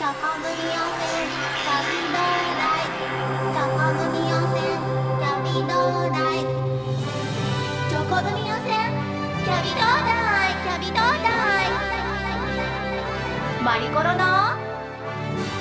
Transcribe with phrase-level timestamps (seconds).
[0.00, 1.28] チョコ組温泉
[1.68, 1.76] 旅
[2.08, 2.16] 道
[2.56, 2.88] 大
[3.52, 4.64] チョコ組温泉
[5.20, 5.76] 旅道
[6.08, 6.16] 大
[7.90, 8.72] チョコ組温泉
[9.44, 10.16] キャビ道大
[10.56, 11.28] キャビ道大
[13.62, 14.24] マリコロの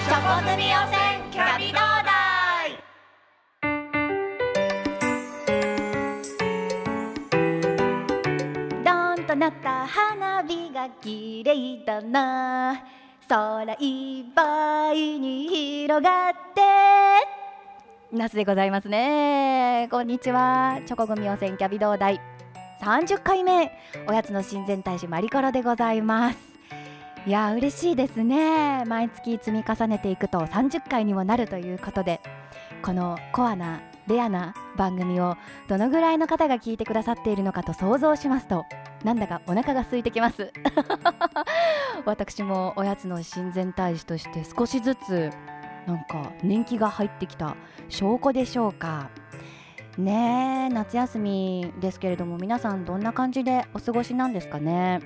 [0.07, 1.03] チョコ組温泉
[1.33, 2.79] キャビ道大
[8.85, 12.98] ドーンとなった花火が綺麗だな
[13.29, 16.61] 空いっぱいに広がって。
[18.11, 19.87] 夏でございますね。
[19.91, 20.81] こんにちは。
[20.87, 22.19] チョコ組温泉キャビ道大。
[22.81, 23.71] 30回目
[24.07, 26.39] おやつの親善大使マリコロでございます。
[27.27, 28.83] いや嬉しいですね。
[28.85, 32.21] 毎月積み重ねていくと30回にもなるということで
[32.81, 35.37] このコアなレアな番組を
[35.67, 38.65] どのぐらいの方が聞いてくださっているのかと想像しますと
[39.03, 40.51] なんだかお腹が空いてきます。
[42.05, 45.31] 私もおやつの親善大使として少しずつ
[45.87, 47.55] なんか年季が入ってきた。
[47.87, 49.09] 証拠でしょうか。
[49.97, 54.99] ねえ夏休みですけれども皆さんどんな感じでお過ごしなんですかね。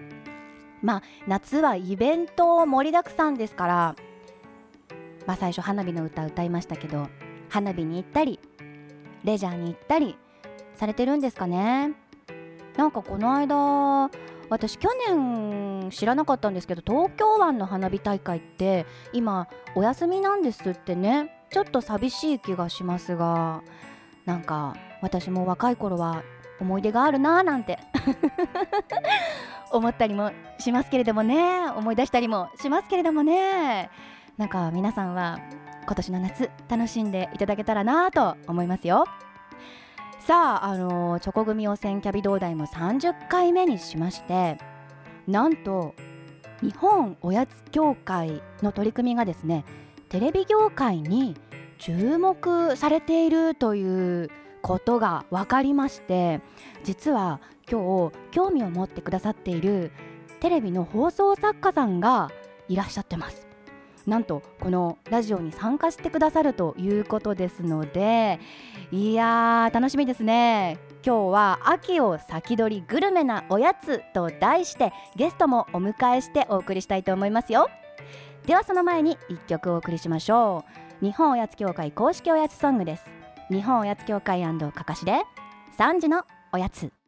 [0.82, 3.96] まあ夏はイベント盛りだくさんですから。
[5.26, 7.08] まあ最初花火の歌歌いましたけど
[7.50, 8.40] 花火に行ったり
[9.24, 10.18] レジャーに行ったり
[10.76, 11.94] されてるんですかね。
[12.78, 14.10] なんかこの間
[14.50, 21.40] 私去年知らなかったんですけど東京湾の花火大会って今お休みなんですってね。
[21.52, 23.62] ちょっと寂しい気がしますが
[24.26, 26.24] なんか私も若い頃は
[26.60, 27.78] 思い出があるなーなんて
[29.72, 31.68] 思ったりもしますけれどもね。
[31.76, 33.90] 思い出したりもしますけれどもね。
[34.38, 35.38] なんか皆さんは
[35.86, 39.06] 今年の夏楽しんでいただけたらなと思いますよ。
[40.26, 44.58] さああのチョコ組汚染キャビ同大も30回目にしまして
[45.28, 45.96] なんと
[46.62, 49.66] 日本おやつ協会の取り組みがですね
[50.08, 51.36] テレビ業界に
[51.78, 54.30] 注目されているという
[54.62, 56.40] ことが分かりまして
[56.86, 59.92] 実は今日興味を持ってくださっている
[60.40, 62.32] テレビの放送作家さんが
[62.70, 63.53] いらっしゃってます。
[64.06, 68.40] なんとこのラジオに参加してくださるということですので
[68.92, 70.78] いやー楽しみですね。
[71.06, 77.70] 今日は秋を先取りグルメなおやつと題してゲストもお迎えしてお送りしたいと思いますよ。
[78.46, 80.64] ではその前に1曲お送りしましょ
[81.02, 81.06] う。
[81.06, 83.04] 日本おやつ協会公式おやつソングです。
[83.50, 85.22] 日本おやつ協会かかしで
[85.78, 87.03] 3時のおやつ。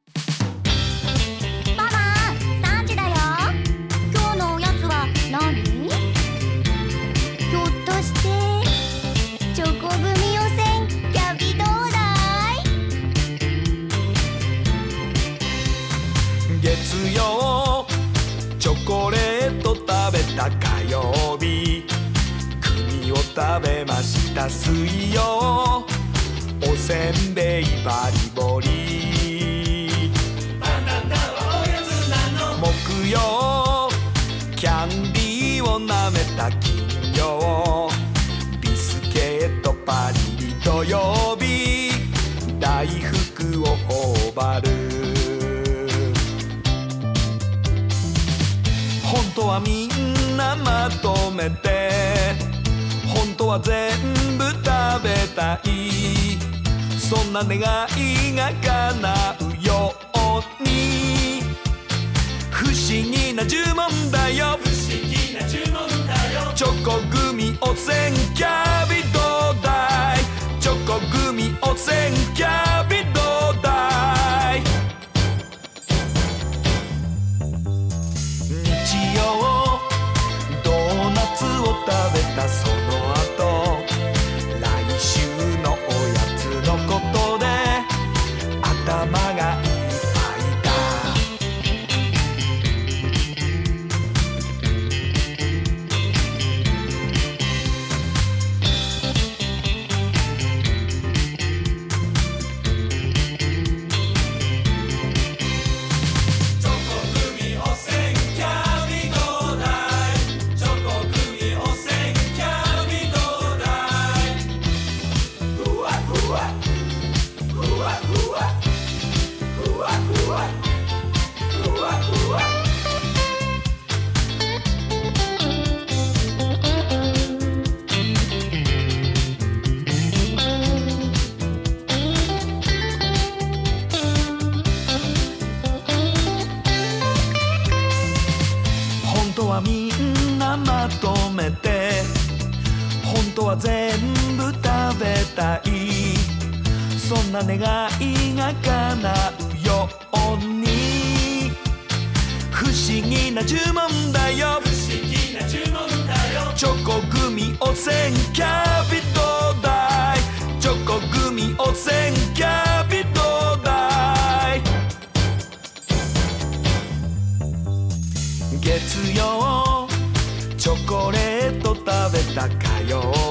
[23.35, 25.85] 食べました水曜。
[26.63, 30.09] おせんべいバリボリ。
[32.62, 33.90] 木曜。
[34.56, 37.90] キャンディーを舐めた金曜
[38.62, 41.91] ビスケットパリリ土曜日
[42.57, 44.69] 大福を頬張る。
[49.03, 51.94] 本当はみんなまとめて。
[53.35, 53.91] 本当は全
[54.38, 54.63] 部食
[55.03, 56.40] べたい
[56.97, 61.41] そんな願いが叶うように。
[62.50, 64.57] 不思議な呪文だよ。
[64.63, 65.75] 不思議な呪文
[66.07, 66.53] だよ。
[66.56, 69.19] チョコ組汚染キャビど
[69.51, 70.18] うだい
[70.62, 70.94] チョコ
[71.28, 72.34] 組汚染キャ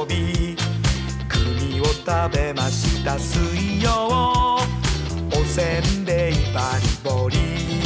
[0.04, 0.56] 曜日
[1.28, 4.58] 国を食べました水曜。
[5.32, 7.83] おせんべいバリボリ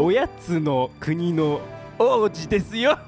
[0.00, 1.60] おやつの国の
[1.98, 2.98] 王子ですよ。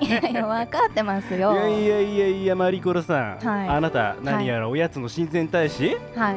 [0.00, 3.68] いやいや分かってますいよやいやいやいやマリコロさん、はい。
[3.68, 6.36] あなた何やらおやつの親善大使、はい。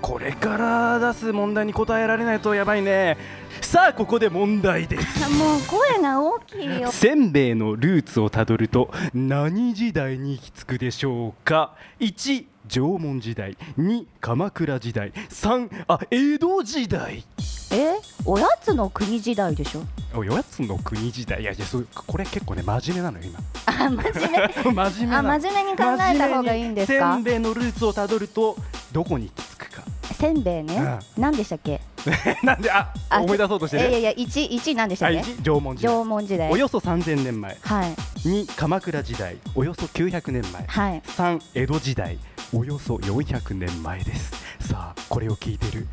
[0.00, 3.16] これから出す問題に答えられないとやばいね。
[3.60, 5.28] さあここで問題です。
[5.30, 6.90] もう声が大きいよ。
[6.92, 13.56] せんべいのルーツをたどると何時代に行き着くでしょうか？1縄文時代。
[13.78, 15.12] 2鎌倉時代。
[15.12, 17.24] 3あ江戸時代
[17.72, 19.82] えおやつの国時代でしょ？
[20.14, 21.40] おやつの国時代？
[21.40, 23.32] いやいやそうこれ結構ね真面目なのよ
[23.66, 24.02] あ真面
[24.32, 24.54] 目？
[24.70, 27.12] 今 真面目あ真面目に考えた方がいいんですか？
[27.14, 28.56] せんべいのルーツをたどると
[28.92, 29.82] どこに行き着くか。
[30.14, 30.98] せんべいね。
[31.16, 31.80] 何でしたっけ？
[32.42, 35.92] なんでああ思い出そうとしてるいやいや一一何でしたっはいけ1縄文時代。
[35.94, 36.50] 縄文時代。
[36.50, 37.56] およそ3000年前。
[37.62, 37.94] はい。
[38.28, 39.36] 2鎌倉時代。
[39.54, 40.64] およそ900年前。
[40.66, 41.02] はい。
[41.16, 42.18] 3江戸時代。
[42.52, 44.32] およそ400年前です。
[44.68, 45.86] さあこれを聞いている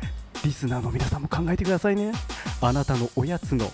[0.44, 2.12] リスナーの皆さんも考えてくださいね。
[2.60, 3.70] あなたのおやつの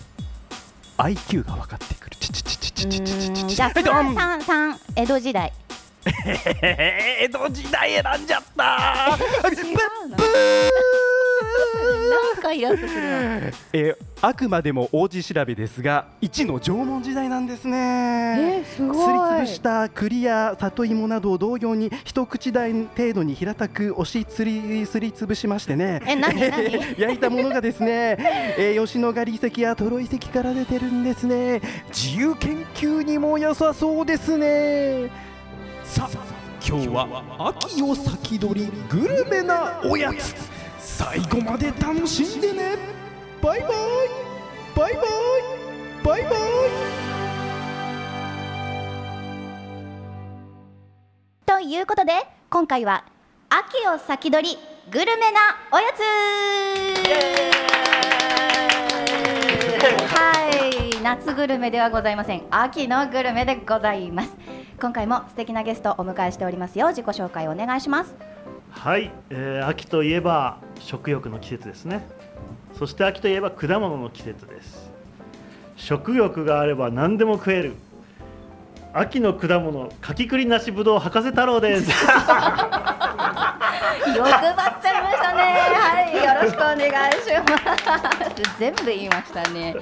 [0.97, 2.17] IQ が分かってくる。
[2.19, 5.53] チチチチチチチチチチじゃあ三三三江戸時代
[6.61, 9.17] 江戸時代選んじゃった
[9.49, 9.53] 違
[10.05, 10.17] うの
[12.33, 13.53] なんかイラッとするわ。
[13.73, 18.61] えーあくまでも王子調べですが1の縄文時代なんですね。
[18.61, 18.97] えすごい。
[18.97, 26.01] すりつぶした栗や里芋などを同様に一口大程度に平たく押しつりすりつぶしましてね。
[26.07, 26.51] え何何？
[26.97, 28.17] 焼いたものがですね、
[28.57, 31.61] えー吉野ヶ里遺跡やトロ遺跡から出てるんですね。
[31.89, 35.11] 自由研究にも良さそうですね。
[35.83, 36.17] さあ
[36.67, 40.33] 今日は秋を先取りグルメなおやつ
[40.97, 42.75] 最後まで楽しんでね。
[43.39, 43.69] バイバイ。
[44.75, 45.03] バイバイ。
[46.03, 46.31] バイバイ。
[51.45, 52.13] ということで
[52.49, 53.05] 今回は
[53.47, 54.57] 秋を先取り
[54.89, 55.39] グルメな
[55.71, 56.01] おやつ。
[60.15, 60.49] は
[60.97, 61.03] い。
[61.03, 62.47] 夏グルメではございません。
[62.49, 64.31] 秋のグルメでございます。
[64.81, 66.87] 今回も素敵なゲストをお迎えしておりますよ。
[66.87, 68.15] 自己紹介お願いします
[68.79, 72.07] はい、えー秋といえば食欲の季節ですね。
[72.77, 74.91] そして秋といえば果物の季節です。
[75.75, 77.73] 食欲があれば何でも食える。
[78.93, 81.89] 秋の果物柿栗梨ぶどう博士太郎です。
[84.15, 85.43] 欲張っちゃいましたね。
[85.73, 87.57] はいよろしくお願いしま
[88.35, 88.59] す。
[88.59, 89.75] 全部言いましたね。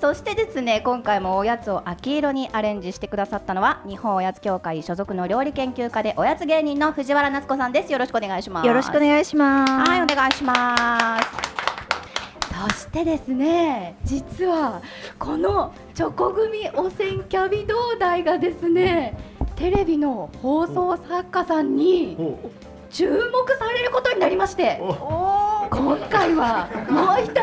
[0.00, 7.92] そしてですね今回もおやつを秋色にアレンジしてくださったのは日本おやつ協会所属の料理研究家でおやつ芸人の藤原夏子さんです。
[7.92, 8.66] よろしくお願いします。
[8.66, 9.72] よろしくお願いします。
[9.72, 11.28] はいお願いします。
[12.70, 14.82] そしてですね実は
[15.18, 19.18] このチョコ組汚染キャビ同大がですね
[19.56, 22.38] テレビの放送作家さんにお
[22.90, 25.48] 注目されることになりましてお。
[25.70, 27.42] 今回はもう一人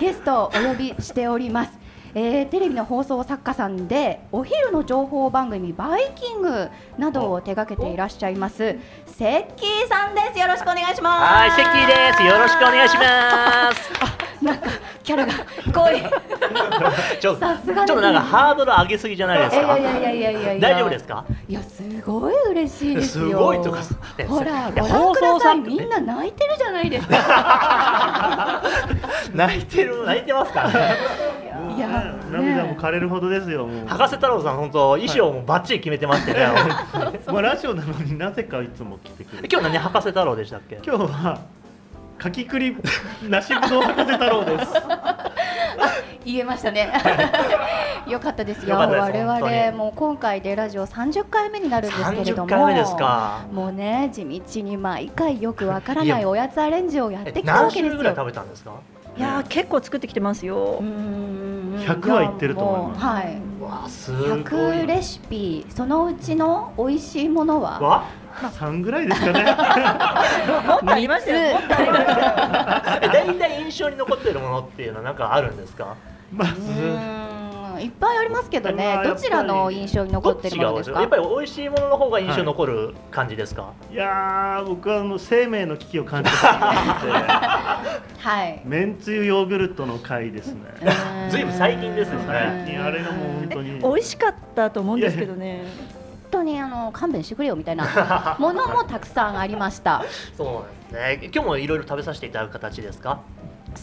[0.00, 1.70] ゲストをお呼びしております、
[2.14, 8.76] えーテレビの放送作家さんでお昼の情報番組「バイキング」などを手掛けていらっしゃいます
[9.06, 10.38] セッキーさんです。
[10.40, 11.34] よろしくお願いします。
[11.34, 12.22] はい、セッキーです。
[12.22, 13.90] よろしくお願いします。
[14.44, 14.68] なんか
[15.02, 15.32] キャラが
[15.72, 16.00] 濃い。
[17.20, 17.86] ちょさすがですね。
[17.86, 19.78] ちょっとなんかハードル上げすぎじゃないですか？
[19.78, 20.60] いやいやいやいやいやいや。
[20.60, 21.24] 大丈夫ですか？
[21.48, 23.24] いやすごい嬉しいですよ。
[23.28, 23.78] すごいとか
[24.18, 24.98] ねほらいやご覧ください。
[24.98, 28.62] 放送作家ねみんな泣いてるじゃないですか。
[29.34, 30.96] 泣いてる泣いてますからね
[31.80, 32.12] いやね。
[32.30, 36.46] 涙も枯れるほどですよ博士太郎さん本当衣装もバッチリ決めてましてね、
[37.26, 40.80] まあラジオなのになぜかいつも来てくれる今日何博士太郎でしたっけ？
[40.84, 41.38] 今日は
[42.18, 42.76] かきくり
[43.28, 44.72] 梨ぶどう博士太郎です。
[46.22, 46.92] 言えましたね。
[48.06, 48.76] よかったですよ。
[48.76, 53.40] 我々もう今回でラジオ30回目になるんですけれど30も回目ですか。
[53.50, 57.88] もうね地道に毎回よくわからないおやつアレンジをやってきたわ何けですよ。
[57.88, 58.72] 種類ぐらい食べたんですか？
[59.16, 60.78] いやー結構作ってきてますよ。
[60.80, 60.86] うー。
[60.86, 61.76] ん。
[61.86, 63.04] 100はいってると思います。
[63.04, 64.30] はいわあすごい。
[64.42, 67.80] 100レシピそのうちの美味しいものは？
[67.80, 68.04] わ
[68.42, 69.44] 3ぐらいですかね。
[70.66, 71.36] もっとありますよ。
[71.52, 72.98] もっとありますよ。
[73.02, 75.96] え大体印象に残ってるものっていうのはなんかあるんですか？
[76.32, 76.52] まず
[77.80, 78.94] いっぱいありますけどね。
[78.96, 81.00] まあどちらの印象に残ってるものですか？
[81.00, 88.60] やっぱり美味しいものの方が印象に残る感じですか、いやー僕はあの生命の危機を感じてはい。
[88.64, 90.60] めんつゆヨーグルトの回ですね。
[91.30, 93.78] ずいぶん最近ですね最近あれがもう本当に。
[93.80, 95.62] 美味しかったと思うんですけどね。
[96.32, 100.04] 本当にあの勘弁してくれよみたいな ものもたくさんありました。
[100.36, 101.30] そうですね。
[101.34, 103.18] 今日もいろいろ食べさせていただく形ですか？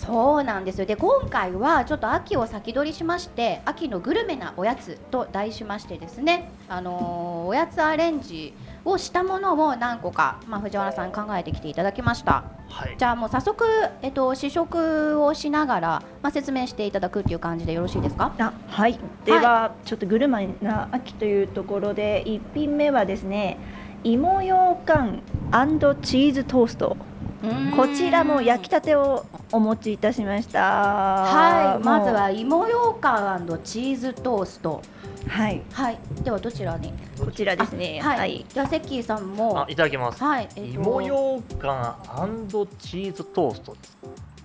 [0.06, 8.54] そうなんですよで今回はちょっと秋を先取りしまして秋のグルメなおやつと題しましてですねあのーおやつアレンジ
[8.86, 13.66] をしたものを何個か、まあ、藤原さん考えてきていただきましたはいじゃあもう早速、
[14.01, 18.34] えっと、試食をしながら、まあ、説明していただくっていう感じでよろしいですか？
[18.38, 19.00] あはい。
[19.25, 23.58] では、ちょっとグルメな秋というところで一品目はですね。
[24.04, 25.22] 芋ようかん
[26.01, 26.98] チーズトースト。
[27.75, 30.60] こちらも焼きたてをお持ちいたしました。
[30.60, 31.84] はい。
[31.84, 34.82] まずもは芋ようかんチーズトースト。
[35.25, 35.62] うはい。
[35.72, 36.00] はい。
[36.24, 36.91] ではどちらに？
[37.20, 38.00] こちらですね。
[38.01, 38.46] はい、はい。
[38.48, 39.62] じゃあセッキーさんも。
[39.62, 40.70] あいただきます、はい、えっと。
[40.82, 42.48] 芋ようかん
[42.79, 43.98] チーズトーストです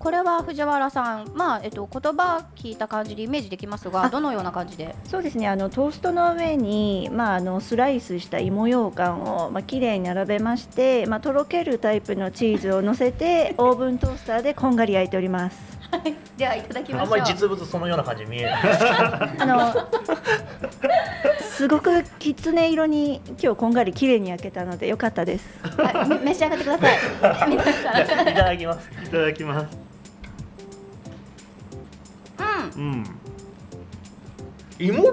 [0.03, 4.97] これは藤原さん、まあえっと、言葉聞いた感じでイメージできますが、どのような感じで？
[5.05, 5.47] そうですね。
[5.47, 15.79] あのトーストの上に、まあ、あのスライスした芋ようかんを、まあ綺麗に並べまして、まあ、とろけるタイプのチーズを乗せて オーブントースターでこんがり焼いております。
[16.37, 17.05] では、いただきましょう。
[17.05, 18.63] あんまり実物そのような感じに見えない
[19.39, 19.73] あの
[21.39, 25.61] すごくきつね色に今日こんがり綺麗に焼けたのでよかったです。
[25.63, 26.93] はい、め召し上がってくださ
[27.47, 27.51] い。
[27.51, 28.03] 皆さん。
[28.03, 28.91] いただきます。
[29.05, 29.82] いただきます
[32.77, 33.22] うん。
[34.79, 35.03] 芋？
[35.03, 35.11] ど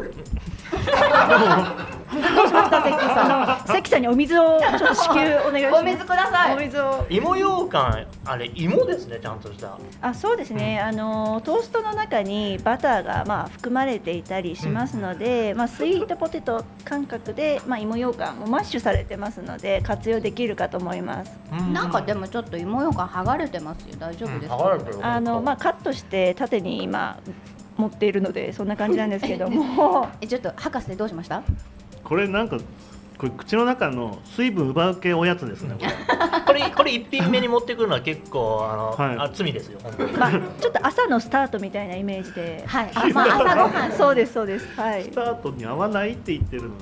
[2.44, 5.72] うしました、セッキーさ関さんにお水をちょっと支給お願いしん。
[5.72, 6.56] ますお水ください。
[6.56, 21.32] お水を芋ようかんあれ芋ですねちゃんとしたあそうですね、あのトーストの中にバターがまあ含まれていたりしますので、まあ、スイートポテト感覚で、まあ、芋ようかんもマッシュされてますので活用できるかと思います。
[21.74, 23.96] なんかでもちょっと芋ようかん剥がれてますよ。
[24.00, 24.58] 大丈夫ですか？
[24.58, 27.20] 剥がれてるあのまあ、カットして縦に今
[27.80, 31.42] 持っているのでそんな感じなんですけども え、ちょっと博士どうしました？
[32.04, 32.58] これなんか
[33.18, 35.92] これ口の中の水分奪う系おやつですねこれ
[36.48, 39.80] これこれ一品目に持ってくるのは結構あの、はいあ罪ですよ
[40.18, 40.32] まあ、
[40.62, 42.92] ちょっと朝のスタートみたいなイメージで、はい。
[42.96, 43.92] あまあ、朝ごはん。
[43.92, 46.74] そうですそうですはいスタートに合わないって言ってるのに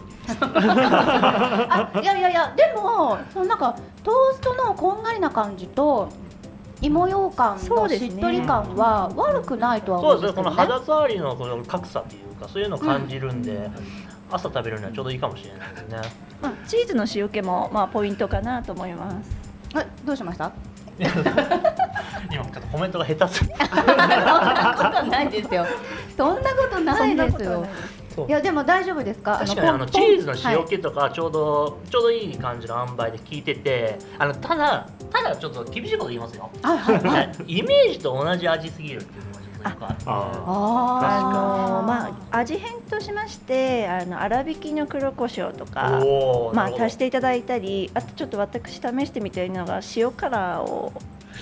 [0.53, 6.09] あ、いやいやいや、でも、そのなんかトーストのこんがりな感じと。
[6.81, 10.49] 芋ようかんのそうですねしっとり感は悪くないとはそうで思うんですすけどね。
[10.49, 13.69] ねこの肌触りのこの格差っていうかそういうのを感じるんで、
[14.31, 15.97] 朝食べるにはちょうどいいかもしれないですね
[16.41, 19.35] まあ、チーズの塩気も、まあ、ポイントかなと思います
[19.75, 20.51] え、どうしました？
[20.99, 25.65] 今ちょっとコメントが下手すぎそんなことないですよ。
[26.17, 27.65] そんなことないですよ。
[28.27, 29.37] いやでも大丈夫ですか？
[29.37, 34.89] 確かにあのチーズのはい塩気とかちょうど、ちょうどいい感じの塩梅で効いててあのただ
[35.23, 36.49] ただちょっと厳しいこと言いますよ。
[36.61, 36.99] はいはい。
[37.01, 37.31] はい。
[37.47, 40.11] イメージと同じ味すぎるっていうのがちょっとよくあってあ
[40.45, 46.01] ああのまあ、味変としましてあの粗挽きの黒胡椒とか、
[46.53, 50.93] まあ、足していただいたりあとちょっと私試してみているのが塩辛を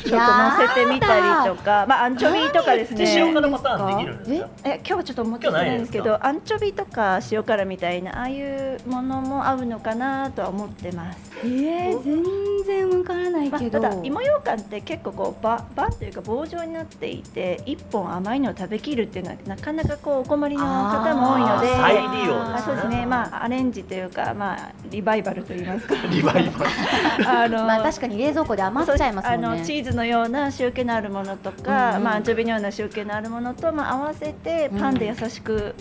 [0.04, 4.50] ちょっと乗せてみたりとか、まあ、アンチョビとかですで塩ね辛パターンできるんですか？
[4.66, 11.20] え今日はちょっと思ってないんですけどアンチョビとか塩辛みたいなああいうものも合うのかなとは思ってます。
[11.44, 12.24] えー、全
[12.66, 13.80] 然わからないまあ、けど。
[13.80, 21.68] ただ芋ようかんって結構こうババンというか棒状になっていて一本甘いのを食べきるっていうのはなかなかこうお困りの方も多いので。
[21.76, 22.54] 再利用ですね。
[22.56, 23.06] あそうですね。
[23.06, 25.96] まあアレンジというかまあリバイバルと言いますか。
[26.10, 26.70] リバイバル。
[27.30, 29.64] あのまあ確かに冷蔵庫で余っちゃいますもんね。
[29.86, 32.04] ーーズのような塩気のあるものとか、うんうん。
[32.04, 35.76] まあ、アンチョビのような塩気のあるものと、まあ、合わせてパンで優しく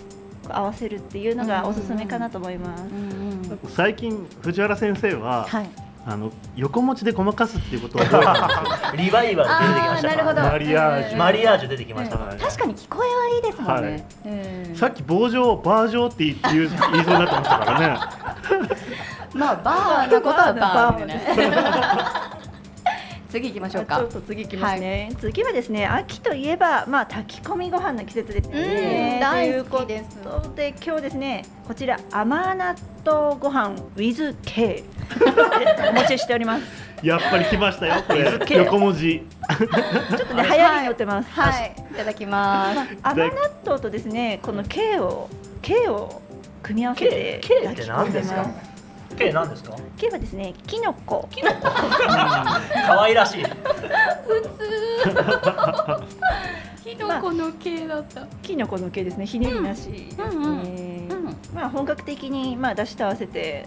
[0.49, 2.83] 合わせるっていうのがおすすめかなと思います。
[2.83, 3.59] うんうん。
[3.71, 5.69] 最近藤原先生は、はい。
[6.07, 8.03] あの横文字でごまかすっていうことを
[8.95, 10.09] リバイバル出てきました。
[10.09, 10.43] なるほど。
[10.43, 11.19] マリアージュ。
[11.19, 14.69] マリアージュ出てきました、はい確かに聞こえはいいですもんね、はい。
[14.69, 14.77] うん。
[14.77, 17.99] さっき棒状バージョーって言って言う言いそうになってましたからね。
[19.33, 22.34] まあバーのことはバーバーね
[23.35, 23.97] 次行きましょうか。
[23.99, 29.15] ちょっと次いきますね、次はですね秋といえばまあ炊き込みご飯の季節ですよね。
[29.15, 30.19] うん大好きです。
[30.19, 34.85] ということで今日ですねこちら甘納豆ご飯 with K
[35.91, 36.65] お持ちしております。
[37.03, 38.39] やっぱり来ましたよこれ。
[38.47, 39.27] け横文字。
[39.59, 41.75] ちょっとね流行りに乗ってます、はい。
[41.91, 41.95] い。
[41.97, 42.97] ただきます。
[43.03, 43.31] 甘納
[43.67, 45.29] 豆とですねこの K を
[45.61, 46.23] K を
[46.63, 48.47] 組み合わせて K, K って何ですか？
[49.19, 51.29] 焼き込ん K 何ですか？K はですねキノコ。
[52.87, 53.45] 可愛らしい。
[56.85, 59.27] キノコの系だった、キノコの K ですね。
[59.27, 60.45] ひねりなしですね、うん。
[60.45, 61.37] うん。
[61.55, 63.67] まあ本格的にまあ出しと合わせて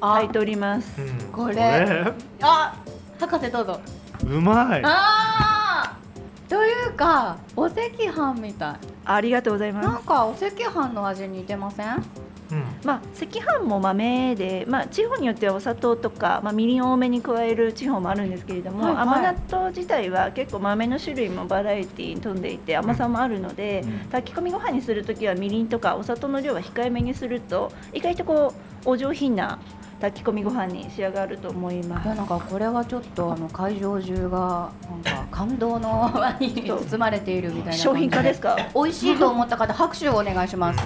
[0.00, 0.14] あ。
[0.14, 1.00] 炊いております。
[1.00, 1.08] うん。
[1.32, 1.54] これ。
[1.54, 2.12] これ？
[2.42, 2.74] あ
[3.18, 3.80] 博士どうぞ。
[4.24, 4.82] うまい。
[4.84, 6.50] あー。
[6.50, 8.74] というかお赤飯みたい。
[9.04, 9.88] ありがとうございます。
[9.88, 12.04] なんかお赤飯の味似てません？
[12.52, 12.64] うん。
[12.84, 19.02] まあ、赤飯も豆で、まあ、地方によってはお砂糖とか、まあ、みりんを多めに加える地方もあるんですけれども、はいはい。
[19.02, 28.54] 甘納豆自体は結構豆の種類もバラエティーに富んでいて甘さもあるので、炊き込みご飯にするときはみりんとかお砂糖の量は控えめにすると意外とこ
[28.84, 29.58] うお上品な
[30.00, 32.06] 炊き込みご飯に仕上がると思います。
[32.06, 32.14] いや。
[32.14, 38.56] なんかこれはちょっとあの会場中がなんか感動の輪に包まれているみたいな商品化ですか？
[38.74, 40.78] 美味しいと思った方拍手をお願いします。
[40.78, 40.82] い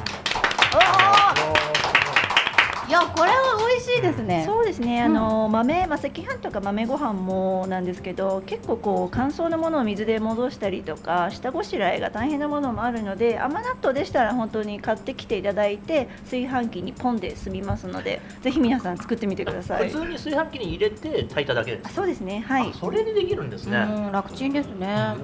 [2.95, 4.45] やこれは美味しいですね。
[4.47, 19.91] そうですね、あの豆、まあ、赤飯とか豆ご飯もなんですけど結構こう乾燥のものを水で戻したりとか下ごしらえが大変なものもあるので甘納豆でしたら本当に買ってきていただいて炊飯器にポンで済みますのでぜひ皆さん作ってみてください。
[19.91, 22.45] 普通に炊飯器に入れて炊いただけですあそうですね。
[22.47, 22.71] はい。
[22.71, 25.17] あそれでできるんですね、うん楽ちんですね。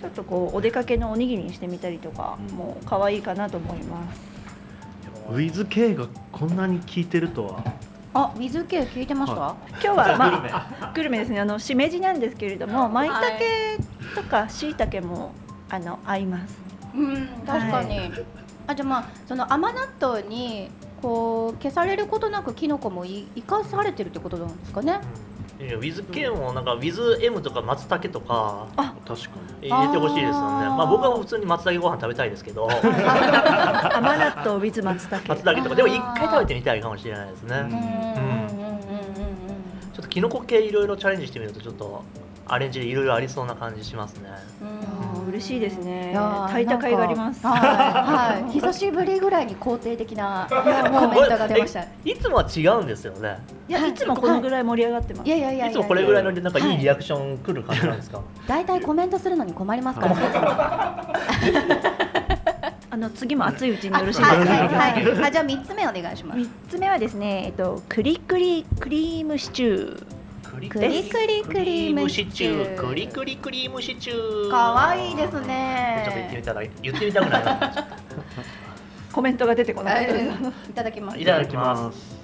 [0.00, 4.35] ちょっとこうお出かけのおにぎりにしてみたりとかも可愛いかなと思います
[5.30, 7.64] ウィズ K がこんなに効いてるとは。
[8.14, 11.18] あ水系聞いてました、は今日はまあグルメ。
[11.18, 11.40] ですね。
[11.40, 13.22] あのしめじなんですけれども舞茸
[14.14, 15.32] とかしいたけも
[15.68, 16.56] あの合います。
[16.94, 18.10] うん確かに、
[18.66, 20.70] あじゃあまあその甘納豆に
[21.02, 25.00] こう消されることなくキノコもい生かされてるってことなんですかね？
[25.58, 28.68] ウィズ K もなんかウィズ M とか松茸とか
[29.06, 29.30] 確か
[29.62, 29.70] に。
[29.70, 30.66] 入れてほしいですよね。
[30.68, 32.68] まあ僕は普通に松茸ご飯食べたいですけど。
[32.70, 35.28] 甘納豆 with 松茸。
[35.28, 35.74] 松茸とか。
[35.74, 37.64] でも一回食べてみたいかもしれないですね、うん。
[37.64, 37.68] うん。
[37.68, 38.46] うんうんうん
[39.94, 42.04] ちょっとキノコ系いろいろチャレンジしてみるとちょっと
[42.46, 44.28] アレンジでいろいろありそうな感じしますね。
[44.60, 46.12] うんうん嬉しいですね。
[46.12, 47.46] いやー炊いた甲斐があります。
[47.46, 47.56] は
[48.38, 50.54] い、はい、久しぶりぐらいに肯定的なコ
[51.08, 51.84] メントが出ました。
[52.04, 53.38] いつもは違うんですよね。
[53.68, 53.94] いやい。
[53.96, 60.16] つもこのぐらい盛り上がってます、やいやいやいやいつもこれぐらいのなんかいいリアアクション来る感じなんですか、だいたいコメントするのに困りますから。
[62.90, 64.30] あ の次も熱いうちにあよろしいです。
[64.30, 65.24] か、はいはいはい。
[65.26, 66.38] あじゃあ三つ目お願いします。
[66.38, 70.15] 三つ目はですね、えっと、クリクリクリームシチュー
[70.56, 72.88] クリクリクリクリームシチュー。
[72.88, 74.50] クリクリクリームシチュー。
[74.50, 76.42] 可愛いですちょっと言ってみね。
[76.42, 77.86] たら言ってみたくなりました
[79.12, 80.04] コメントが出てこない、
[80.70, 81.20] いただきます。
[81.20, 81.26] い。
[81.26, 82.16] ただきます。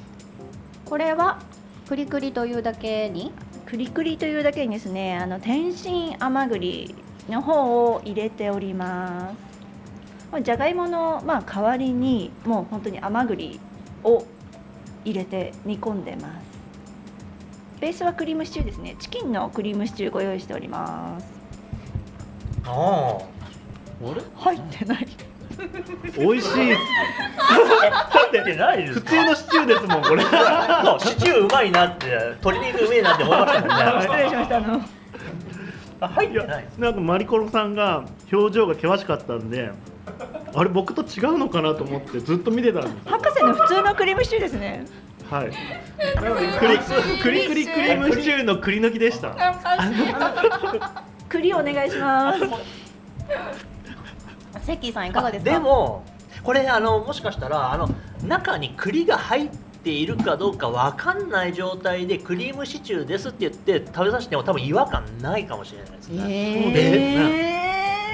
[0.87, 1.41] これは
[1.87, 3.33] クリクリというだけに？
[3.67, 6.95] クリクリというだけにですねあの天津甘栗
[7.29, 9.35] の方を入れております。
[10.33, 13.61] まあじゃがいもの、まあ、代わりにもう本当に甘栗
[14.05, 14.25] を
[15.05, 16.62] 入れて煮込んでます
[17.83, 18.95] ベースはクリームシチューですね。
[19.01, 21.27] チキンのクリームシチューご用意しております。
[22.65, 24.15] ああ。
[24.15, 24.23] れ？
[24.37, 25.09] 入ってない。
[26.17, 26.75] 美味しい。
[27.41, 30.23] あ食べてないです普通のシチューですもんこれ。
[30.23, 33.75] そうシチューうまいなって鶏肉うめえなって思いましたもんね。
[34.03, 34.81] 失礼しましたあの。
[36.03, 36.69] あ入ってない。
[36.79, 39.73] なんかマリコロさんが表情が険しかったんで
[40.55, 44.87] あれ僕と違うのかなと思ってずっと見てたんです博士の普通のクリームシチューですね
[45.33, 45.51] はい。
[46.19, 46.79] クリ
[47.23, 49.35] クリクリクリームシチューの栗抜きでした。
[51.29, 52.41] 栗お願いします。
[54.67, 55.51] セッキーさんいかがですか？
[55.53, 56.05] でも
[56.43, 57.89] これあのもしかしたらあの
[58.25, 59.49] 中に栗が入っ
[59.83, 67.63] ているかどうかわかんない状態でクリームシチューですって言って食べさせても多分違和感ないかもしれないですね、え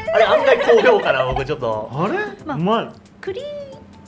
[0.15, 1.91] あれ案外高評価な僕ちょっと。
[1.93, 2.15] あれ、
[2.47, 2.89] まあうまい。
[3.21, 3.43] 栗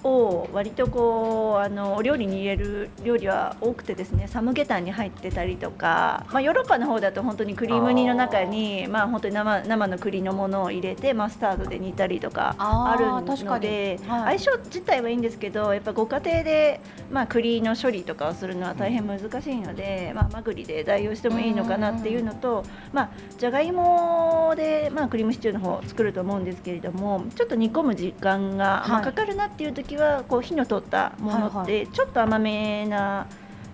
[0.04, 14.38] を割とこうあのお料理に入れる料理は多くてですねサムゲタンに入ってたりとか、まあ、ヨーロッパの方だと本当にクリーム煮の中にまあ本当に生生の栗のものを入れてマスタードで煮たりとかああるので、はい。
[14.38, 29.04] 相性自体はいいんですけどやっぱご家庭で、まあ、栗の処理とかをするのは大変難しいので、まあ、甘栗で代用してもいいのかなっていうのと、まあ、じゃがいもで、まあ、クリームシチューの方を作ると思うんですけれどもちょっと煮込む時間が、まあはい。
[29.04, 29.89] かかるなっていう時は
[30.28, 33.26] こう火の通ったものはいってちょっと甘めな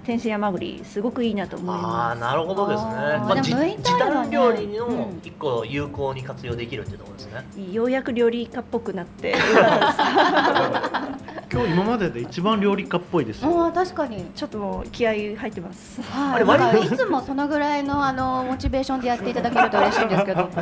[0.05, 2.21] 天津甘栗すごくいいなと思いああます。
[2.21, 2.91] なるほどですね。
[2.91, 7.73] あーまあ、じでも向い時たらね短料理のうん一個有効に活用できるっていうところですね。
[7.73, 11.26] ようやく料理家っぽくなってよかったです。
[11.53, 16.03] 今日今までで一番料理家っぽいですよああ確かにちょっともう気合い入ってます。
[16.03, 20.49] はい、あれだから割いつもそのぐらいのあのモチベーションでやっていただけると嬉しいんですけど。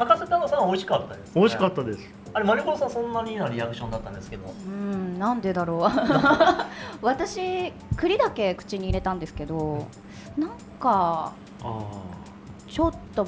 [0.00, 1.32] 博士太郎さんは美味しかったです、ね。
[1.34, 2.00] 美味しかったです
[2.32, 4.54] あれマリコロさんそんなになリアクションだったんですけど。
[4.66, 5.80] うん、なんでだろう。
[7.04, 9.86] 私栗だけ口に入れたんですけど、
[10.38, 11.82] なんかあ
[12.66, 13.26] ちょっと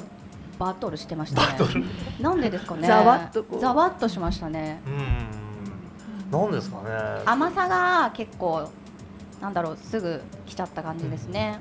[0.57, 1.83] バトルしてましたね。
[2.19, 2.87] なんでですかね。
[2.87, 4.81] ざわっとこうざわっとしましたね。
[4.87, 5.42] うん。
[6.41, 7.21] なんですかね。
[7.25, 8.69] 甘さが結構
[9.41, 11.59] なんだろうすぐ来ちゃった感じですね。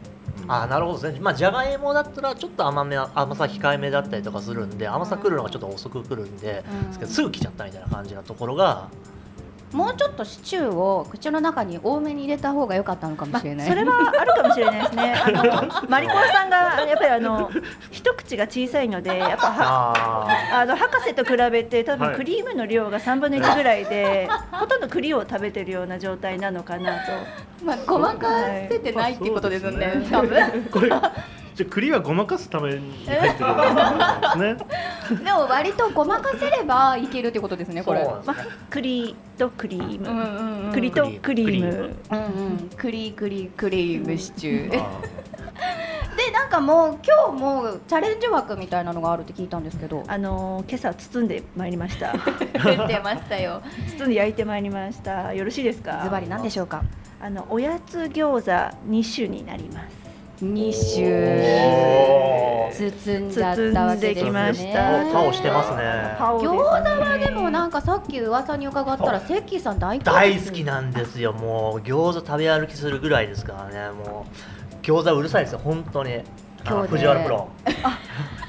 [0.49, 1.21] あーなるほどですね。
[1.21, 8.89] まあじゃがいもだったらちょっと甘め甘さ控えめだったりとかするんで甘さ来るのがちょっと遅く来るんで、うんですぐ来ちゃったみたいな感じなところが。
[9.73, 13.69] もうちょっとシチューを口の中に多めに入れた方が良かったのかもまあ、しれない。
[13.69, 15.15] それはあるかもしれないですね。
[15.25, 17.51] あのマリコロさんがやっぱりあの
[17.91, 27.13] 一口が小さいので、やっぱは ああの博士と比べて多はい分クリームの量が3分の1ぐらいで、ほとんど栗を食べてるような状態なのかなと。
[27.65, 28.29] まあごまか
[28.69, 30.03] せてないっていうことですよね。
[30.11, 30.65] ま多分。
[30.71, 30.91] これ
[31.55, 33.57] じゃあ栗はごまかすために入ってるん
[34.57, 38.07] ですねでも割とごまかせればいけるってことですねこれ。
[38.71, 41.95] 栗とクリーム、うんうんうん栗とクリーム。
[42.11, 42.25] うんう
[42.65, 52.13] ん、クリクリクリームシチュー であなんかもう今日もうチャレンジ枠みたいなのがあるって聞いたんですけどあの今朝包んでまいりました。
[52.65, 53.61] 言ってましたよ
[53.99, 55.35] 包んで焼いてまいりました。
[55.35, 56.01] よろしいですか？
[56.05, 56.83] ズバリ何でしょうか？
[57.21, 60.02] あのおやつ餃子2種になります。
[60.43, 61.07] 2種
[61.67, 66.17] おー包んじゃったわけですね包んできましたパオしてますね。
[66.19, 71.33] 餃子はでもなんかさっき噂に伺ったらセッキーさん大好大好きなんですよ。
[71.33, 73.93] もう餃子食べ歩きするぐらいですからね。
[73.93, 75.61] もう餃子うるさいですよ。
[75.63, 76.23] 本当に。
[76.65, 77.49] 今日ね藤原プロ。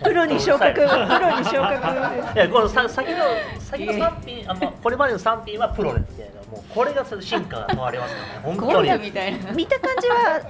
[0.03, 3.17] プロに昇格、プロに昇格いやこのさ先の
[3.59, 8.99] 先の三品あまあこれまでの三品はプロですけもこれがその進化が問われますからね本当に。
[9.05, 9.51] みたいな。
[9.51, 10.41] 見た感じは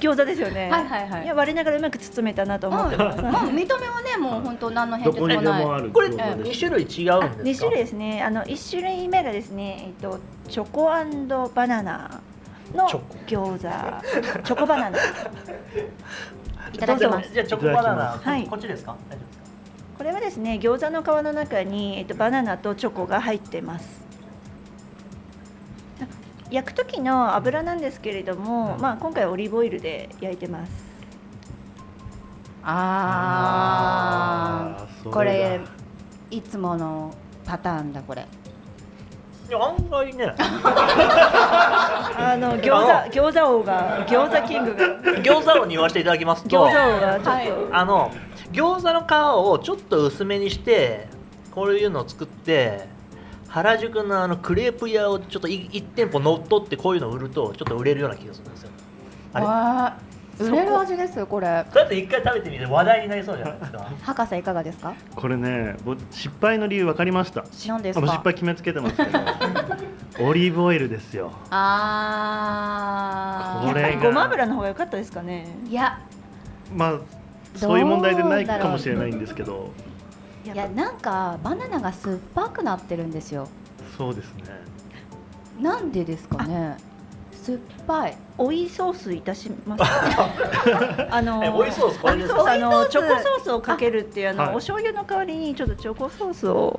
[0.00, 0.70] 餃子ですよね。
[0.70, 1.26] はいはいはい。
[1.26, 3.22] や割れながらうまく包めたなと思ってます。
[3.22, 5.90] まあ見た目はねもう本当何の変哲もない。
[5.90, 8.22] これ二種類違うんですか二種類ですね。
[8.22, 10.84] あの一種類目がですね、えっとチョコ
[11.54, 12.20] バナナ
[12.74, 12.88] の
[13.26, 13.58] 餃子、
[14.44, 14.98] チョコバナナ。
[16.72, 17.32] いただきます。
[17.32, 18.46] じゃあチョコバナナはい。
[18.46, 18.96] こっちですか？
[19.08, 19.44] 大丈夫ですか？
[19.98, 24.04] これはですね、餃子の皮の中にえっとバナナとチョコが入ってます。
[26.54, 30.70] 焼く時の油なんですけれども、まあ今回オリーブオイルで焼いてます。
[32.62, 33.26] あ
[34.78, 35.60] あこれ
[36.30, 37.12] いつもの
[37.44, 38.24] パターンだこれ。
[39.48, 40.32] いや案外ね。
[40.38, 44.86] あの餃子餃子王が餃子キングが。
[45.22, 47.52] 餃子をに言わせていただきますと餃子王がちょっと、はい。
[47.72, 48.12] あの
[48.52, 49.12] 餃子の皮
[49.44, 51.08] をちょっと薄めにして
[51.50, 52.93] こういうのを作って
[53.54, 58.70] 原宿のあのクレープ屋をちょっとい一店舗乗っ取ってこういうのを売るとちょっと売れるような気がするんですよ。
[59.32, 59.96] あ
[60.40, 60.44] れ？
[60.44, 61.46] 売れる味ですよこれ。
[61.46, 63.88] だって一回食べてみて話題になりそうじゃないですか。
[64.02, 64.92] 博士いかがですか？
[65.14, 67.44] これね僕失敗の理由分かりました。
[67.68, 69.20] 何ですあもう失か敗決めつけてますけど。
[70.26, 71.30] オリーブオイルですよ。
[71.50, 73.68] あー。
[73.68, 75.46] これやっぱりごま油の方が良かったですかね。
[75.68, 76.00] いや
[76.74, 76.94] まあ
[77.54, 79.70] そういう問題でないかもしれないんですけど
[80.44, 83.48] いやなんかバナナが酸っぱくなってるんですよ。
[83.96, 84.44] そうですね。
[85.60, 86.76] なんでですかね。
[87.32, 88.16] 酸っぱい。
[88.36, 89.82] 追いソースいたします。
[91.10, 94.50] あのえ追いソースこれですあそうあのチョコソースをかけるっていうあの、はい。
[94.50, 96.78] お醤油の代わりにちょっとチョコソースを、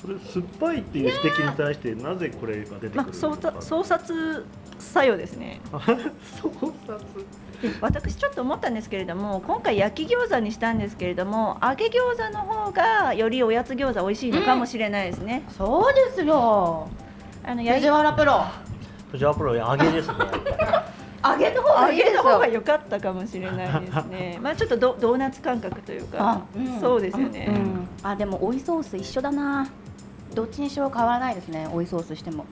[0.00, 4.46] それ酸っぱいっていう指摘に対してなぜこれが出てくるまあのか、操作操作
[4.78, 5.60] 作用ですね。
[5.72, 7.47] 操作で
[7.80, 15.42] 私ちょっと思ったんですけれども今回焼き餃子にしたんですけれども揚げ餃子の方がよりおやつ餃子美味しいのかもしれないですね。
[15.56, 16.88] そうですよ。
[17.44, 18.44] あの藤原プロ。
[19.10, 20.14] 藤原プロ揚げですね。
[21.24, 22.22] 揚げの方が揚いいですよ。
[22.22, 24.38] げの方が良かったかもしれないですね。
[24.42, 26.80] まあちょっとドドーナツ感覚というか、うん。
[26.80, 27.46] そうですよね。
[27.48, 27.88] うん。
[28.02, 29.66] あでも追いソース一緒だな。
[30.34, 31.68] どっちにしろ変わらないですね。
[31.72, 32.44] 追いソースしても。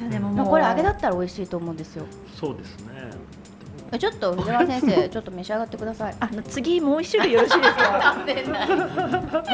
[0.00, 2.04] いやでもでもうもこれ揚げだったら美味しいと思うんですよ。
[2.34, 2.92] そうですね。
[2.96, 3.57] え
[3.98, 6.14] ちょっと藤原先生 ちょっと召し上がってください。
[6.20, 8.14] あの次もう一種類よろしいですか？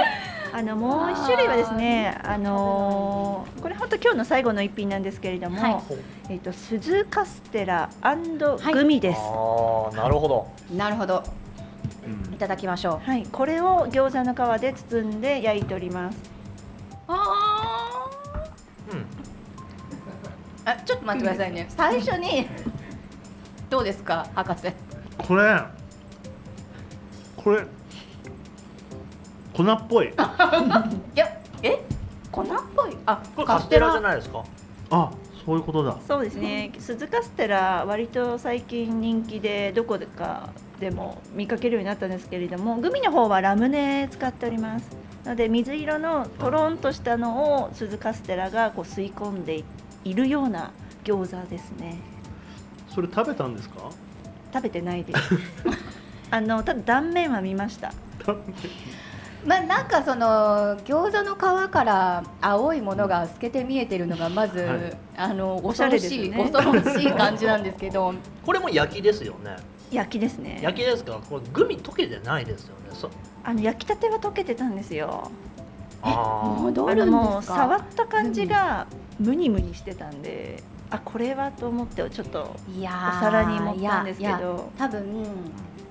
[0.57, 5.77] あのもう一種類はですねあのーこれ本当今日の最後の一品なんですけれども、はい。
[6.31, 7.89] えっ、と鈴カステラ
[8.73, 10.47] グミです、ああなるほど。
[10.77, 11.23] なるほど。
[12.29, 12.35] うん。
[12.35, 13.09] いただきましょう。
[13.11, 16.19] はい、これを餃子の皮で包んで焼いております。
[17.09, 18.07] あ
[18.93, 19.07] うん。
[20.67, 21.67] あちょっと待ってくださいね。
[21.77, 22.49] 最初に
[23.75, 24.73] どうですか博士？
[25.19, 25.61] これ
[27.37, 27.65] これ
[29.53, 30.07] 粉っぽい。
[30.15, 30.15] い
[31.17, 31.27] や
[31.61, 31.81] え？
[32.31, 32.97] 粉っぽい？
[33.05, 34.45] あこれカステラじゃないですか？
[34.91, 35.11] あ
[35.45, 35.97] そういうことだ。
[36.07, 36.71] そうですね。
[36.79, 44.97] 鈴カステラ割と最近人気でどこでかでも見かけるようになったんですけれどもグミの方はラムネ使っております。
[45.25, 49.65] なので水色のトロンとしたのを鈴カステラがこう吸い込んで
[50.05, 50.71] いるような
[51.03, 51.97] 餃子ですね
[52.95, 53.91] それ食べたんですか？
[54.53, 55.21] 食べてないです。
[56.31, 57.93] あのただ断面は見ました。
[59.45, 64.97] まあなんかその餃子の皮から青いものが透けて見えてるのがまず、はい。
[65.17, 68.15] あのおしゃ恐ろしい、ね恐ろしい感じなんですけど。
[68.45, 69.57] これも焼きですよね。
[69.91, 70.61] 焼きですね。
[70.63, 71.21] 焼きですか？
[71.29, 72.91] これグミ溶けてないですよね。
[72.93, 73.11] そ
[73.45, 75.31] あの焼きたては溶けてたんですよ。
[76.03, 78.87] あ戻るんのもうですか触った感じが
[79.19, 84.71] ムニムニしてたんで、あこれはと思ってちょっといやーお皿に盛ったんですけど。
[84.79, 85.25] 多分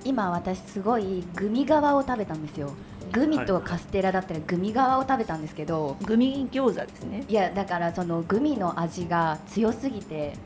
[0.04, 2.70] 今私すごいグミ側を食べたんですよ。
[3.12, 7.24] グミとカステラだったらグミ側を食べたんですけど、グミ餃子ですね。
[7.28, 10.36] いやだからそのグミの味が強すぎて。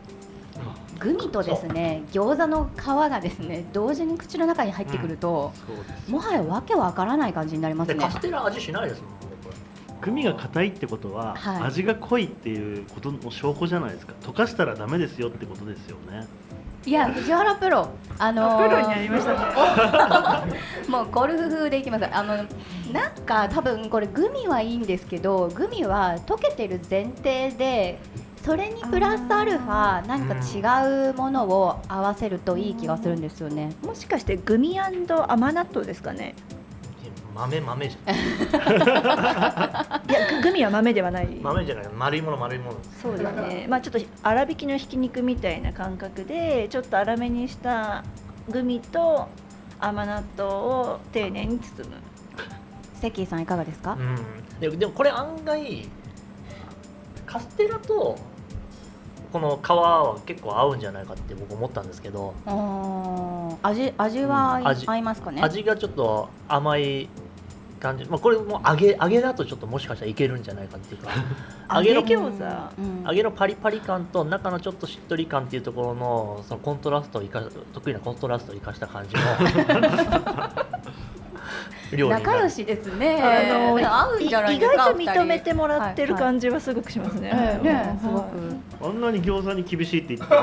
[0.98, 6.10] グミとですね餃子の皮がですね同時に口の中に入ってくると、そうです。
[6.10, 7.94] もはやわけわからない感じになりますね。
[7.94, 9.27] でカステラ味しないですもん
[10.00, 11.62] グミが硬いってことは、はい。
[11.64, 14.14] 味が濃いっていうことの証拠じゃないですか。
[14.22, 16.26] 溶かしたらダメですよってことですよね。
[16.86, 17.88] いや藤原プロ。
[18.18, 19.32] あのープロになりました
[20.46, 20.52] ね。
[20.88, 22.06] もうゴルフ風でいきます。
[22.10, 22.46] あのなん
[23.26, 27.98] か多分これグミはいいんですけどグミは溶けてる前提で
[28.42, 33.72] それにプラスアルファ何か違うものを合わせるといい気がするんですよね。
[33.84, 36.34] もしかしてグミ甘納豆ですかね
[37.38, 38.12] 豆豆じゃ
[40.08, 41.26] いやググミは豆ではない。
[41.40, 42.78] 豆じゃない丸いもの丸いもの。
[43.00, 43.66] そうですね。
[43.68, 48.02] まあちょっと粗挽きのひき肉みたいな感覚でちょっと粗めにした
[48.48, 49.28] グミと
[49.78, 51.94] 甘納豆を丁寧に包む。
[53.00, 53.92] セッキーさんいかがですか？
[53.92, 53.96] う？
[54.02, 54.16] ん。
[54.60, 55.88] ででもこれ案外
[57.24, 58.18] カステラと
[59.32, 62.34] この皮は結構合うんじゃないかって僕思ったんですけど。
[63.62, 65.40] 味味は合いますかね？
[65.42, 67.08] 味がちょっと甘い
[67.78, 71.10] 感じ、まあ、これも揚げ揚げだとちょっともしかしたらいけるんじゃないかっていうか。
[71.74, 72.82] 揚げの餃子。
[72.82, 73.04] うん。
[73.04, 79.22] 揚げのパリパリ感と中のちょっとしっとり感っていうところのそのコントラストを生か得意なコントラストを生かした感じの。
[79.22, 80.67] 料理になる
[81.92, 83.20] 仲良しですね。
[83.22, 84.84] あの合うんじゃない意ですか？
[84.84, 86.20] 外と認めてもらってるじ。
[86.20, 87.30] 感じはすごくしますね。
[87.32, 88.26] ええねすごく。
[88.80, 90.34] あんなに餃子に厳しいって言って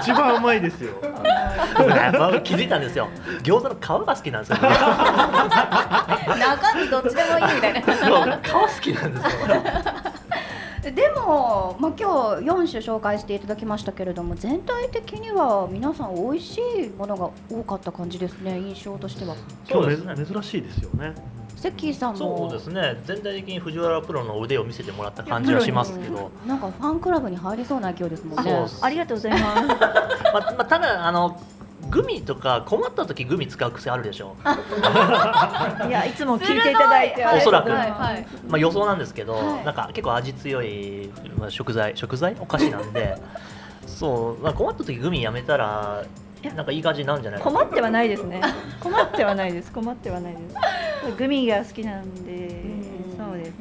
[0.00, 1.12] 一番甘いですよ僕
[2.42, 3.10] 気づいたんですよ
[3.42, 4.68] 餃子の皮が好きなんですよ、ね、
[6.40, 7.80] 中身どっちでもいいみたいな。
[8.42, 9.30] 皮好きなんですよ
[10.92, 19.34] でも、まあ、今日4種紹介していただきましたけれども全体的には皆さん美味しいものが多かった感じですね印象としては。
[19.34, 21.14] 今日そうですねめ珍しいですよね。
[21.56, 28.66] セッキーさんもそうですね全体的に藤原プロの腕を見せてもらった感じはしますけど、なんかファンクラブに入りそうな勢いですもんね。
[28.82, 29.62] ありがとうございます。
[29.66, 31.40] まあまあ、ただあの
[31.94, 34.34] グミとか困った時グミ使う癖あるでしょ。
[35.86, 37.24] いやいつも聞いていただいて。
[37.24, 37.70] おそらく。
[37.70, 39.64] はいはいまあ予想なんですけど、はい。
[39.64, 42.34] なんか結構味強い、まあ、食材食材？
[42.40, 43.16] お菓子なんで。
[43.86, 46.02] そう、まあ、困った時グミやめたら
[46.56, 47.58] なんかいい感じになるんじゃないかな。
[47.58, 48.40] 困ってはないですね。
[48.82, 49.70] 困ってはないです。
[49.70, 51.16] 困ってはないです。
[51.16, 53.54] グミが好きなんでうん、そうですね。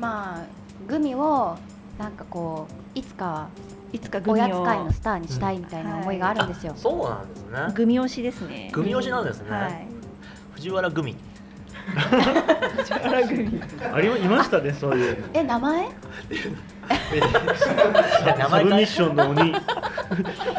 [0.00, 0.44] まあ
[0.88, 1.58] グミを
[1.98, 3.48] なんかこういつか
[3.92, 6.72] いつかグおミをやつ界のスターにしたいみたいな思いがあるんですよ。
[6.74, 7.58] あ、そうなんですね。
[7.74, 8.70] グミ推しですね。
[8.72, 9.50] グミ推しなんですね。
[9.50, 9.86] はい。
[10.54, 11.16] 藤原グミ。
[12.84, 13.60] 力グミ。
[13.92, 15.24] ありまいましたねそういう。
[15.34, 15.86] え名前？
[15.86, 15.92] 名
[18.48, 19.52] サブミッションの鬼。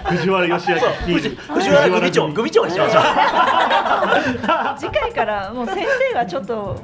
[0.10, 3.04] 藤原義明藤藤原グミ長グミ長にしましょう。
[4.78, 6.82] 次回からもう先生がちょっと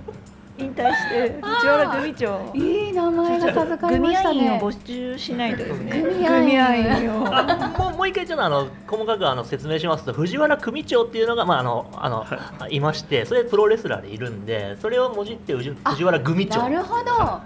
[0.60, 2.52] 引退して藤原グミ長。
[2.54, 6.02] いい名前が授かりましたアインをね募集しないとですね。
[6.02, 7.28] グミアイングミアインを。
[7.28, 12.26] あもうもう一回ちょっとあの細かくあの説明しますと藤原組長っていうのが、まあ、あのあの
[12.70, 12.80] い。
[12.80, 16.60] ましてそれプロレスラーでいるんでそれをもじって藤藤原組長。
[16.60, 17.42] なるほど。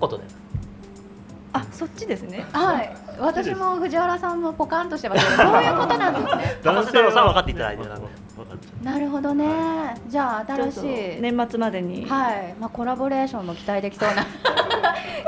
[0.00, 0.08] こ
[1.84, 2.46] うちですね。
[2.52, 2.96] はい。
[3.18, 5.24] 私も藤原さんもポカンとしてます。
[5.24, 6.58] けどそういうことなんですね。
[6.64, 7.84] 博士太郎さん分かっていただいて
[8.82, 10.78] なるほどねじゃあ新し
[11.18, 14.26] い年末までにはい、まあ、コラボレーションも期待できそうな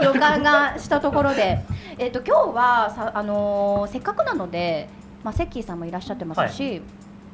[0.02, 1.60] 予感がしたところで、
[1.98, 4.88] えっと今日はさ、あのーせっかくなので、
[5.22, 6.82] まあ、セッキーさんもいらっしゃってますし、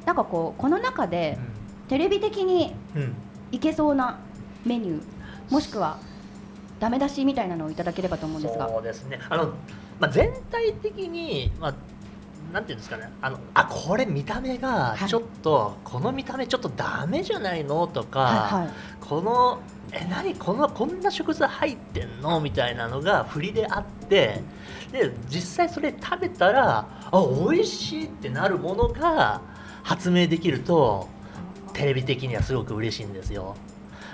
[0.05, 1.37] なんかこうこの中で
[1.87, 2.75] テレビ的に
[3.51, 4.19] いけそうな
[4.65, 5.01] メニュー
[5.49, 5.97] もしくは
[6.81, 8.67] ダメ出しみたいなのをいただければと思うんですが。
[8.67, 9.19] そうですね。
[9.29, 9.53] あの、
[9.99, 11.73] まあ、全体的に、まあ、
[12.51, 13.07] なんていうんですかね。
[13.21, 15.07] あのあこれ見た目がはい。
[15.07, 17.85] ちょっと、この見た目ちょっとダメじゃないの？
[17.85, 18.73] とか、はいはい。
[18.99, 19.59] この
[19.91, 20.33] え何？
[20.33, 22.41] このこんな食材入ってんの？
[22.41, 24.41] みたいなのが振りであって
[24.91, 29.41] で実際それ食べたらあ美味しいってなるものが
[29.83, 31.07] 発明できると
[31.73, 33.55] テレビ的にはすごく嬉しいんですよ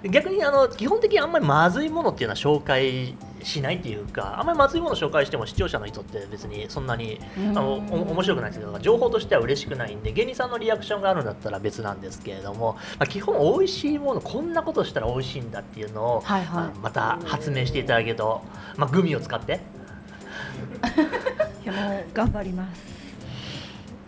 [0.03, 16.47] 逆にあの基本的にあんまりまずいものっていうのは紹介しないっていうかあんまりまずいものを紹介しても視聴者の人って別にそんなにあのお面白くないですけど情報としては嬉しくないんで芸人さんのリアクションがあるんだったら別なんですけれども、まあ、基本美味しいものこんなことしたら美味しいんだっていうのを、はいはい。
[16.47, 18.41] まあまた発明していただけると、
[18.77, 19.59] まあ、グミを使って。
[21.63, 22.86] いやもう頑張ります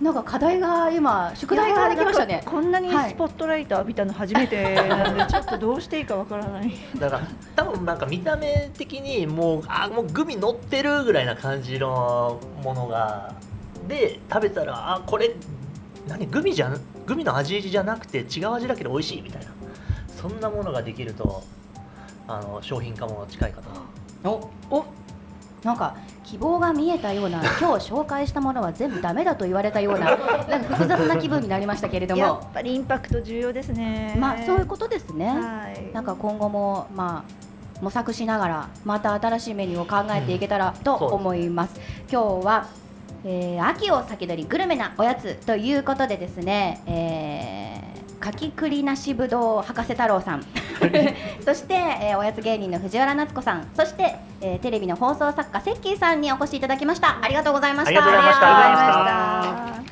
[0.01, 2.41] なんか課題が今宿題ができましたね。
[2.45, 6.71] こんなにスポットライト浴びたの初めてなんでちょっとどうしていいかわからない。
[6.97, 13.35] だから多分なんか見た目的にもうあもうグミ乗ってるぐらいな感じのものが
[13.89, 15.35] で食べたらあこれ
[16.07, 16.79] 何グミじゃん？
[17.05, 19.51] グミの味じゃなくて違う味だけど美味しいみたいな。
[20.15, 21.43] そんなものができると
[22.27, 23.61] あの商品化も近いか
[24.23, 24.49] と。
[24.71, 24.85] おお
[25.63, 34.15] なんか希望が見えたような 今日紹介したものは全部ダメだと言われたようななんか複雑な気分になりましたけれどやもっぱりインパクト重要ですね。
[34.19, 35.93] まあそういうことですね、はい。
[35.93, 37.49] なんか今後もまあ
[37.81, 41.79] 模索しながらまた新しいメニューを考えていけたらと思います、
[42.11, 42.65] 今日は、
[43.25, 50.43] えー秋を先取りグルメなおやつということでですね、えー、かきくりなしぶどう博士太郎さん。
[51.45, 53.67] そして、えーおやつ芸人の藤原夏子さん。
[53.75, 57.17] そして、えーテレビの放送作家セッキーさんにお越しいただきました。
[57.21, 57.89] ありがとうございました。
[57.89, 59.89] ありがとうございました。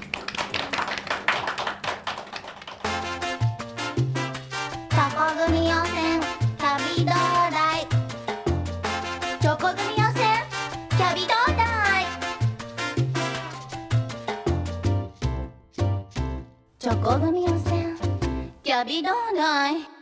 [4.89, 6.21] チョコ組温泉
[6.57, 7.15] 旅どう
[7.51, 7.87] だい
[9.39, 10.25] チョコ組温泉
[10.89, 11.63] キャビどうだ
[12.01, 12.05] い
[16.79, 17.46] チョコ組
[18.77, 19.96] 温泉キ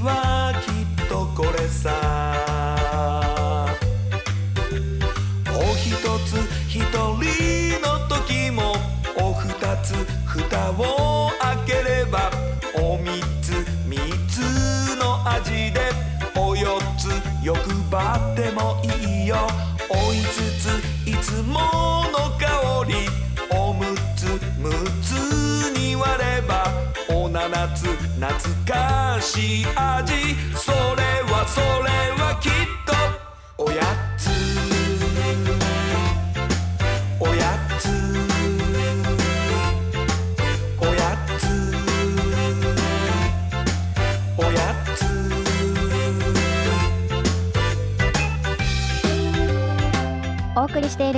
[0.00, 2.07] はきっとこれさ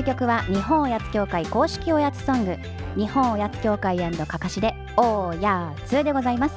[0.01, 2.57] る曲は日本おやつ協会公式おやつソング
[2.97, 6.55] 日本おやつ協会かかしでおやつでございます、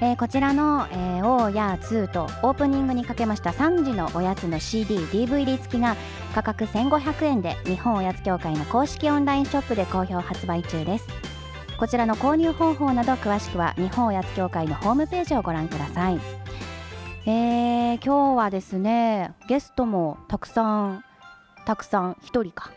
[0.00, 5.96] えーこちらの、えー、おやつとオープニングにかけました3時のおやつの CD、DVD 付きが
[6.34, 11.06] 価格1500円で日本おやつ協会の公式オンラインショップで好評発売中です。
[11.78, 16.20] こちらの購入方法など詳しくは日本おやつ協会のホームページをご覧ください。
[17.26, 21.04] えー、今日はですねゲストもたくさん
[21.68, 22.70] たくさん一人か。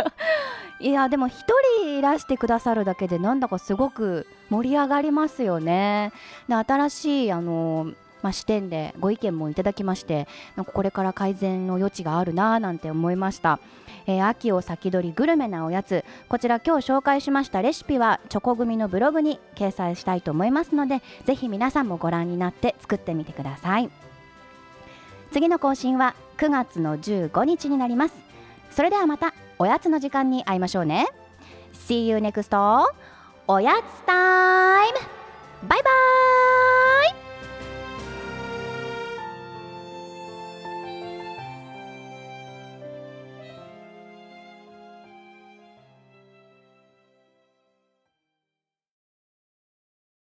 [0.80, 1.44] いやでも一
[1.82, 6.12] 人いらしてくださるだけでなんだかすごく盛り上がりますよね。
[6.48, 7.92] で新しいあの、
[8.22, 13.58] まあ、視点でご意見もいただきましてなんかこれから改善の余地があるなぁなんて思いました、
[14.06, 16.02] えー秋を先取りグルメなおやつ。
[16.30, 24.05] こちら今日紹介しましたレシピはチョコ組のブログに掲載したいと思いますのでぜひ皆さんもご覧になって作ってみてください。
[25.32, 28.14] 次の更新は9月の15日になります。
[28.70, 31.06] それではまたおやつの時間に会いましょうね。
[31.72, 32.84] See you next
[33.48, 34.98] おやつタイム。
[35.68, 37.25] バイバーイ。